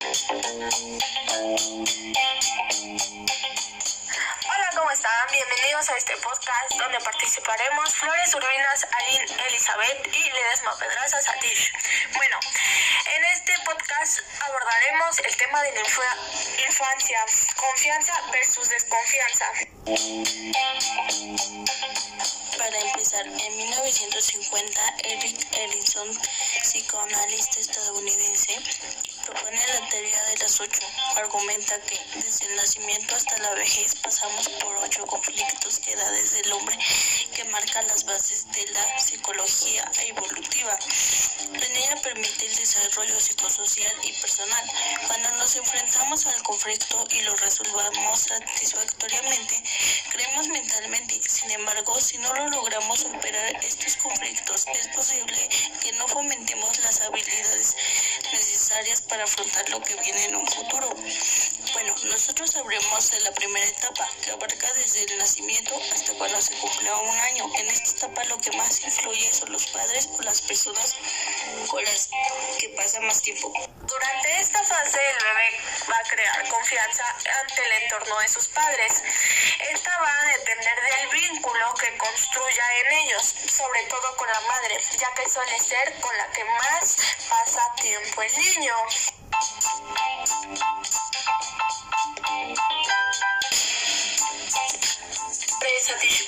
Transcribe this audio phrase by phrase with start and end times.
[0.00, 0.16] Hola,
[4.74, 5.28] ¿cómo están?
[5.30, 11.70] Bienvenidos a este podcast donde participaremos Flores Urbinas, Aline Elizabeth y Ledesma Pedraza Satish.
[12.14, 12.38] Bueno,
[13.14, 15.80] en este podcast abordaremos el tema de la
[16.66, 17.26] infancia,
[17.56, 19.52] confianza versus desconfianza.
[23.22, 26.08] En 1950, Eric Ellison,
[26.62, 28.56] psicoanalista estadounidense,
[29.26, 30.80] propone la teoría de las ocho.
[31.16, 36.52] Argumenta que desde el nacimiento hasta la vejez pasamos por ocho conflictos de edades del
[36.52, 36.78] hombre
[37.34, 40.78] que marcan las bases de la psicología evolutiva.
[41.52, 44.64] En ella permite el desarrollo psicosocial y personal.
[45.06, 49.62] Cuando nos enfrentamos al conflicto y lo resolvamos satisfactoriamente,
[50.10, 51.20] creemos mentalmente.
[51.28, 55.48] Sin embargo, si no lo logramos superar estos conflictos, es posible
[55.82, 57.76] que no fomentemos las habilidades
[58.32, 60.88] necesarias para afrontar lo que viene en un futuro.
[61.72, 66.54] Bueno, nosotros hablemos de la primera etapa, que abarca desde el nacimiento hasta cuando se
[66.54, 67.50] cumple un año.
[67.58, 70.94] En esta etapa lo que más influye son los padres o las personas
[71.68, 72.10] con las
[72.58, 73.52] que pasan más tiempo.
[73.90, 75.60] Durante esta fase el bebé
[75.90, 77.04] va a crear confianza
[77.40, 79.02] ante el entorno de sus padres.
[79.68, 84.78] Esta va a depender del vínculo que construya en ellos, sobre todo con la madre,
[84.96, 86.96] ya que suele ser con la que más
[87.28, 88.76] pasa tiempo el niño.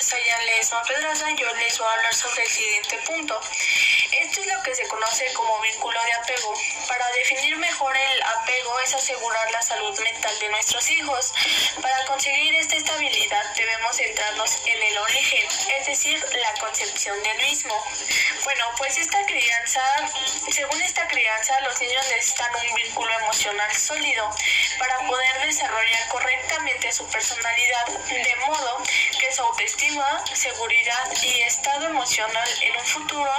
[0.00, 3.40] Soy Alesma Pedraza y yo les voy a hablar sobre el siguiente punto.
[4.12, 6.54] Esto es lo que se conoce como vínculo de apego.
[6.86, 11.32] Para definir mejor el apego es asegurar la salud mental de nuestros hijos.
[11.80, 17.74] Para conseguir esta estabilidad debemos centrarnos en el origen, es decir, la concepción del mismo.
[18.44, 19.82] Bueno, pues esta crianza,
[20.50, 24.30] según esta crianza, los niños necesitan un vínculo emocional sólido
[24.78, 26.01] para poder desarrollar
[26.92, 28.82] su personalidad, de modo
[29.18, 33.32] que su autoestima, seguridad y estado emocional en un futuro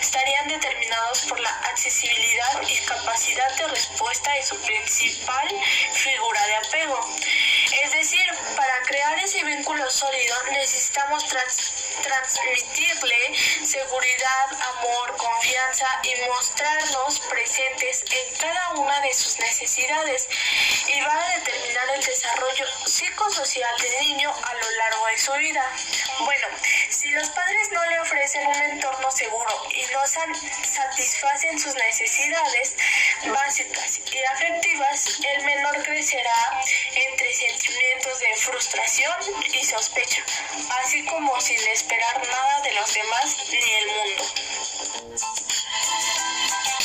[0.00, 5.48] estarían determinados por la accesibilidad y capacidad de respuesta de su principal
[5.94, 7.08] figura de apego.
[7.82, 11.24] Es decir, para crear ese vínculo sólido necesitamos
[12.02, 13.34] transmitirle
[13.64, 14.46] seguridad,
[14.78, 20.28] amor, confianza y mostrarnos presentes en cada una de sus necesidades
[20.86, 25.64] y va a determinar el desarrollo psicosocial del niño a lo largo de su vida.
[26.20, 26.46] Bueno,
[26.90, 32.76] si los padres no le ofrecen un entorno seguro y no satisfacen sus necesidades
[33.26, 36.60] básicas y afectivas, el menor crecerá
[36.94, 37.69] entre sentimientos
[38.20, 39.16] de frustración
[39.54, 40.22] y sospecha,
[40.82, 44.24] así como sin esperar nada de los demás ni el mundo.